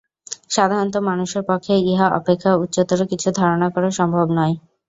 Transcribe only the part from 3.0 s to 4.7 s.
কিছু ধারণা করা সম্ভব নয়।